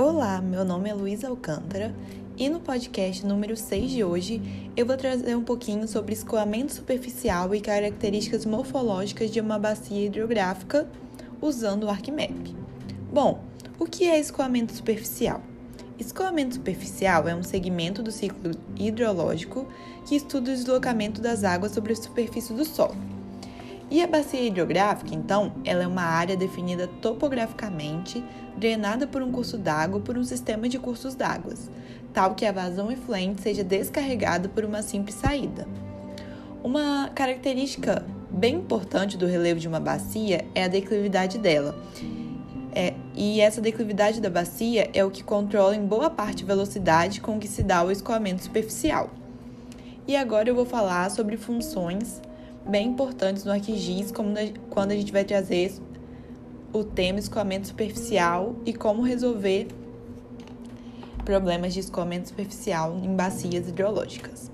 [0.00, 1.92] Olá, meu nome é Luísa Alcântara
[2.36, 4.40] e no podcast número 6 de hoje
[4.76, 10.88] eu vou trazer um pouquinho sobre escoamento superficial e características morfológicas de uma bacia hidrográfica
[11.42, 12.30] usando o ArcMap.
[13.12, 13.42] Bom,
[13.76, 15.42] o que é escoamento superficial?
[15.98, 19.66] Escoamento superficial é um segmento do ciclo hidrológico
[20.06, 23.17] que estuda o deslocamento das águas sobre a superfície do solo.
[23.90, 28.22] E a bacia hidrográfica, então, ela é uma área definida topograficamente,
[28.54, 31.54] drenada por um curso d'água por um sistema de cursos d'água,
[32.12, 35.66] tal que a vazão efluente seja descarregada por uma simples saída.
[36.62, 41.74] Uma característica bem importante do relevo de uma bacia é a declividade dela.
[42.74, 47.22] É, e essa declividade da bacia é o que controla em boa parte a velocidade
[47.22, 49.08] com que se dá o escoamento superficial.
[50.06, 52.20] E agora eu vou falar sobre funções
[52.68, 54.34] bem importantes no ArcGIS, como
[54.70, 55.72] quando a gente vai trazer
[56.72, 59.68] o tema escoamento superficial e como resolver
[61.24, 64.50] problemas de escoamento superficial em bacias hidrológicas.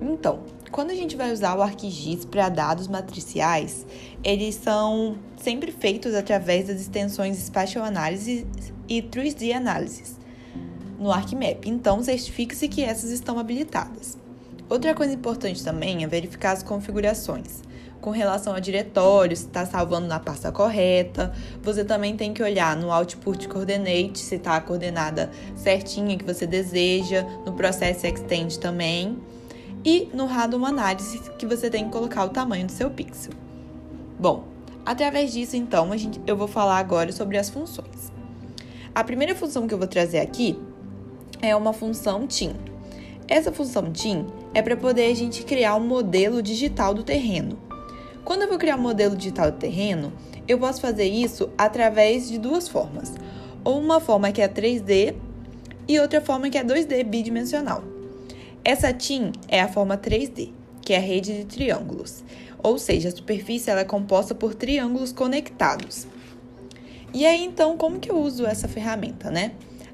[0.00, 0.40] Então,
[0.72, 3.86] quando a gente vai usar o ArcGIS para dados matriciais,
[4.24, 8.44] eles são sempre feitos através das extensões Spatial Analysis
[8.88, 10.18] e 3D Analysis
[10.98, 11.66] no ArcMap.
[11.66, 14.21] Então, certifique-se que essas estão habilitadas.
[14.72, 17.60] Outra coisa importante também é verificar as configurações.
[18.00, 21.30] Com relação a diretórios, se está salvando na pasta correta.
[21.62, 26.46] Você também tem que olhar no Output Coordinate se está a coordenada certinha que você
[26.46, 29.18] deseja, no processo Extend também.
[29.84, 33.34] E no Random Analysis, que você tem que colocar o tamanho do seu pixel.
[34.18, 34.44] Bom,
[34.86, 38.10] através disso, então, a gente, eu vou falar agora sobre as funções.
[38.94, 40.58] A primeira função que eu vou trazer aqui
[41.42, 42.54] é uma função TIM.
[43.28, 47.58] Essa função TIM é para poder a gente criar um modelo digital do terreno.
[48.24, 50.12] Quando eu vou criar um modelo digital do terreno,
[50.46, 53.12] eu posso fazer isso através de duas formas.
[53.64, 55.14] Ou uma forma que é 3D
[55.88, 57.82] e outra forma que é 2D bidimensional.
[58.64, 62.22] Essa TIM é a forma 3D, que é a rede de triângulos.
[62.62, 66.06] Ou seja, a superfície ela é composta por triângulos conectados.
[67.12, 69.52] E aí, então, como que eu uso essa ferramenta, né?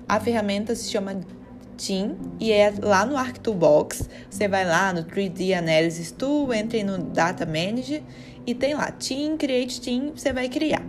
[0.09, 1.21] A ferramenta se chama
[1.78, 4.09] Team e é lá no ArcToolbox.
[4.28, 8.03] Você vai lá no 3D Analysis Tool, entre no Data Manager
[8.44, 10.83] e tem lá Team, Create Team, você vai criar.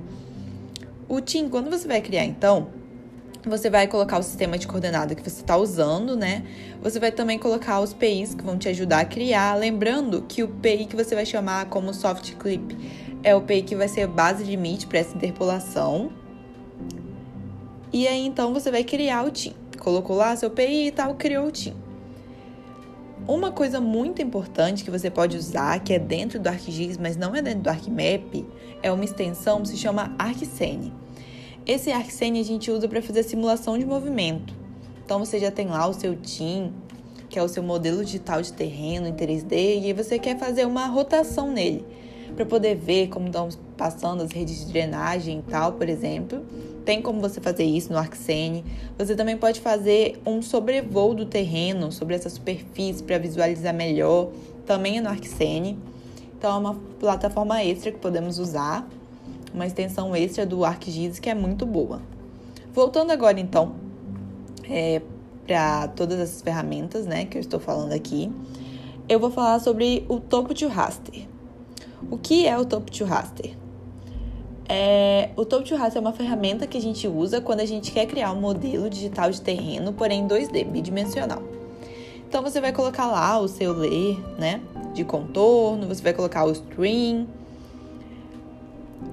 [1.08, 2.68] O Team, quando você vai criar então,
[3.46, 6.44] você vai colocar o sistema de coordenada que você está usando, né?
[6.82, 9.56] Você vai também colocar os PIs que vão te ajudar a criar.
[9.56, 12.76] Lembrando que o PI que você vai chamar como soft clip
[13.24, 16.12] é o PI que vai ser base limite para essa interpolação.
[17.94, 21.48] E aí então você vai criar o team colocou lá seu PI e tal, criou
[21.48, 21.76] o team.
[23.28, 27.36] Uma coisa muito importante que você pode usar, que é dentro do ArcGIS, mas não
[27.36, 28.46] é dentro do ArcMap,
[28.82, 30.92] é uma extensão que se chama ArcScene.
[31.66, 34.54] Esse ArcScene a gente usa para fazer simulação de movimento.
[35.06, 36.74] Então você já tem lá o seu team,
[37.30, 40.88] que é o seu modelo digital de terreno em 3D, e você quer fazer uma
[40.88, 41.86] rotação nele,
[42.36, 46.44] para poder ver como estão passando as redes de drenagem e tal, por exemplo.
[46.90, 48.66] Tem como você fazer isso no ArcScene.
[48.98, 54.32] Você também pode fazer um sobrevoo do terreno sobre essa superfície para visualizar melhor.
[54.66, 55.78] Também é no ArcScene.
[56.36, 58.90] Então é uma plataforma extra que podemos usar,
[59.54, 62.02] uma extensão extra do ArcGIS que é muito boa.
[62.74, 63.76] Voltando agora então
[64.68, 65.00] é,
[65.46, 68.32] para todas essas ferramentas, né, que eu estou falando aqui,
[69.08, 71.28] eu vou falar sobre o topo to raster.
[72.10, 73.56] O que é o topo to raster?
[74.72, 77.92] É, o Top to Raster é uma ferramenta que a gente usa quando a gente
[77.92, 81.42] quer criar um modelo digital de terreno, porém 2D, bidimensional.
[82.28, 84.62] Então você vai colocar lá o seu layer, né,
[84.94, 87.28] de contorno, você vai colocar o string,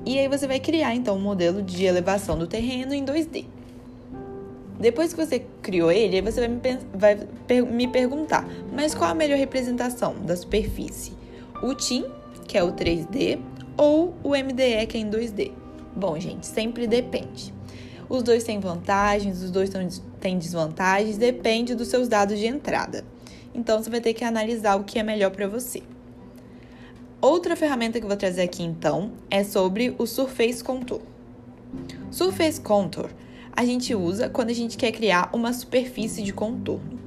[0.05, 3.47] e aí você vai criar então um modelo de elevação do terreno em 2D.
[4.78, 6.61] Depois que você criou ele, você vai me,
[6.93, 11.15] vai me perguntar, mas qual a melhor representação da superfície?
[11.62, 12.04] O TIM,
[12.47, 13.39] que é o 3D,
[13.77, 15.53] ou o MDE, que é em 2D?
[15.95, 17.55] Bom, gente, sempre depende.
[18.09, 19.71] Os dois têm vantagens, os dois
[20.21, 23.05] têm desvantagens, depende dos seus dados de entrada.
[23.55, 25.83] Então, você vai ter que analisar o que é melhor para você.
[27.21, 31.01] Outra ferramenta que eu vou trazer aqui, então, é sobre o Surface Contour.
[32.11, 33.11] Surface Contour
[33.57, 37.01] a gente usa quando a gente quer criar uma superfície de contorno,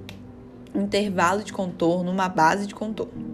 [0.73, 3.28] um intervalo de contorno, uma base de contorno.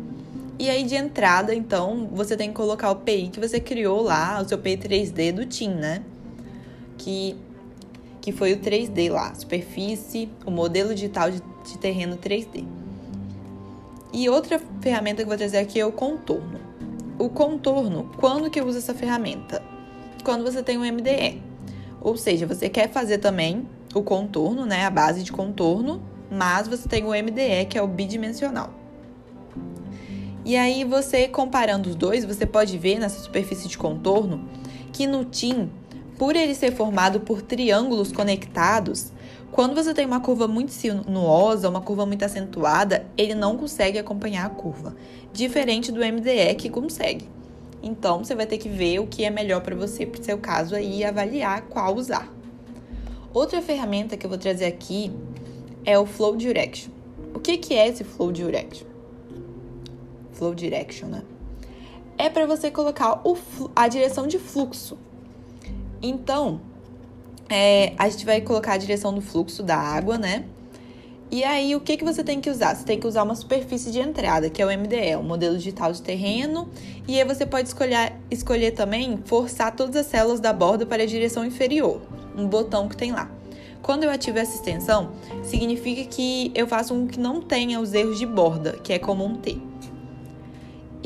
[0.57, 4.41] E aí, de entrada, então, você tem que colocar o PI que você criou lá,
[4.41, 6.01] o seu PI 3D do TIM, né?
[6.97, 7.35] Que,
[8.21, 12.65] que foi o 3D lá, superfície, o modelo digital de, de terreno 3D.
[14.13, 16.57] E outra ferramenta que eu vou trazer aqui é o contorno.
[17.19, 19.61] O contorno, quando que eu uso essa ferramenta?
[20.23, 21.41] Quando você tem um MDE.
[21.99, 26.01] Ou seja, você quer fazer também o contorno, né, a base de contorno,
[26.31, 28.84] mas você tem o MDE, que é o bidimensional.
[30.45, 34.47] E aí você comparando os dois, você pode ver nessa superfície de contorno
[34.93, 35.71] que no TIM,
[36.19, 39.11] por ele ser formado por triângulos conectados,
[39.51, 44.45] quando você tem uma curva muito sinuosa, uma curva muito acentuada, ele não consegue acompanhar
[44.45, 44.95] a curva,
[45.33, 47.27] diferente do MDE que consegue.
[47.81, 50.37] Então, você vai ter que ver o que é melhor para você, para o seu
[50.37, 52.31] caso aí, e avaliar qual usar.
[53.33, 55.11] Outra ferramenta que eu vou trazer aqui
[55.83, 56.91] é o Flow Direction.
[57.33, 58.94] O que, que é esse Flow Direction?
[60.35, 61.23] Flow Direction, né?
[62.17, 63.37] É para você colocar o,
[63.75, 64.97] a direção de fluxo.
[66.01, 66.61] Então,
[67.49, 70.45] é, a gente vai colocar a direção do fluxo da água, né?
[71.31, 72.75] E aí, o que, que você tem que usar?
[72.75, 75.91] Você tem que usar uma superfície de entrada, que é o MDE, o modelo digital
[75.91, 76.69] de terreno.
[77.07, 81.05] E aí você pode escolher, escolher também forçar todas as células da borda para a
[81.05, 81.99] direção inferior,
[82.37, 83.29] um botão que tem lá.
[83.81, 85.11] Quando eu ativo essa extensão,
[85.43, 89.35] significa que eu faço um que não tenha os erros de borda, que é comum
[89.35, 89.61] ter.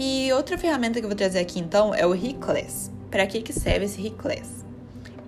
[0.01, 2.90] E outra ferramenta que eu vou trazer aqui então é o Reclass.
[3.12, 4.63] Para que, que serve esse Reclass?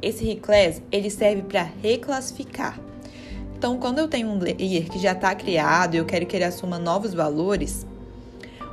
[0.02, 2.80] Esse Reclass ele serve para reclassificar.
[3.58, 6.46] Então, quando eu tenho um layer que já está criado e eu quero que ele
[6.46, 7.86] assuma novos valores,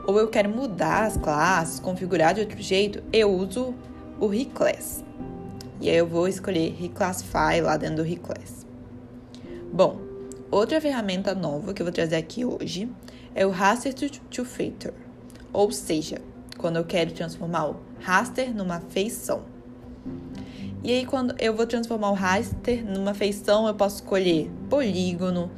[0.06, 3.74] ou eu quero mudar as classes, configurar de outro jeito, eu uso
[4.20, 5.02] o Reclass.
[5.80, 8.64] E aí eu vou escolher Reclassify lá dentro do Reclass.
[9.72, 9.98] Bom,
[10.48, 12.88] outra ferramenta nova que eu vou trazer aqui hoje
[13.34, 14.94] é o Raster to, to Feature,
[15.52, 16.20] ou seja,
[16.56, 19.42] quando eu quero transformar o raster numa feição.
[20.82, 25.50] E aí, quando eu vou transformar o raster numa feição, eu posso escolher polígono,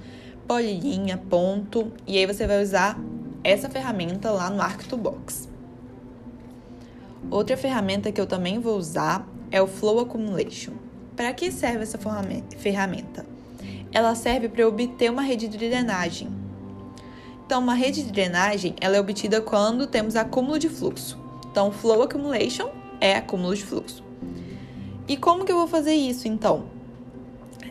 [0.47, 2.99] polilinha, ponto, e aí você vai usar
[3.45, 5.49] essa ferramenta lá no Arc2Box.
[7.31, 10.73] Outra ferramenta que eu também vou usar é o Flow Accumulation.
[11.15, 11.99] Para que serve essa
[12.57, 13.27] ferramenta?
[13.93, 16.29] ela serve para obter uma rede de drenagem.
[17.51, 21.19] Então, uma rede de drenagem ela é obtida quando temos acúmulo de fluxo.
[21.51, 22.71] Então, flow accumulation
[23.01, 24.05] é acúmulo de fluxo.
[25.09, 26.67] E como que eu vou fazer isso, então?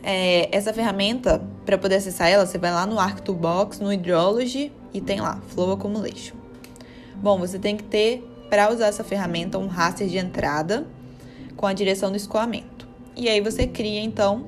[0.02, 5.00] É, essa ferramenta, para poder acessar ela, você vai lá no Arc2Box, no Hydrology, e
[5.00, 6.36] tem lá, Flow Accumulation.
[7.14, 10.86] Bom, você tem que ter, para usar essa ferramenta, um raster de entrada
[11.56, 12.86] com a direção do escoamento.
[13.16, 14.44] E aí você cria, então,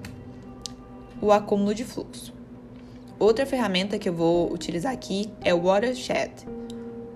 [1.22, 2.41] o acúmulo de fluxo.
[3.22, 6.32] Outra ferramenta que eu vou utilizar aqui é o Watershed.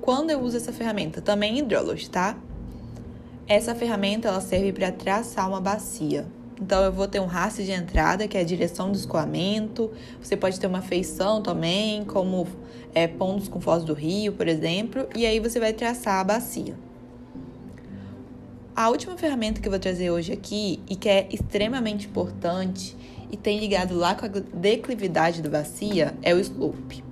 [0.00, 2.38] Quando eu uso essa ferramenta, também em Hydrology, tá?
[3.48, 6.24] Essa ferramenta ela serve para traçar uma bacia.
[6.62, 9.90] Então eu vou ter um rastro de entrada, que é a direção do escoamento.
[10.22, 12.46] Você pode ter uma feição também, como
[12.94, 16.76] é, pontos com foz do rio, por exemplo, e aí você vai traçar a bacia.
[18.76, 22.96] A última ferramenta que eu vou trazer hoje aqui e que é extremamente importante
[23.30, 27.04] e tem ligado lá com a declividade da bacia é o slope.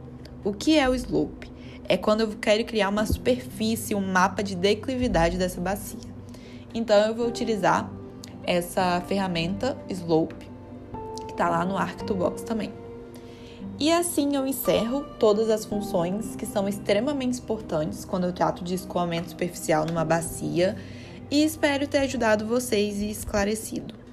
[0.45, 1.51] O que é o slope?
[1.89, 6.15] É quando eu quero criar uma superfície, um mapa de declividade dessa bacia.
[6.75, 7.91] Então eu vou utilizar
[8.43, 10.51] essa ferramenta Slope,
[11.27, 12.73] que está lá no Arc2Box também.
[13.79, 18.75] E assim eu encerro todas as funções que são extremamente importantes quando eu trato de
[18.75, 20.77] escoamento superficial numa bacia
[21.31, 24.04] e espero ter ajudado vocês e esclarecido.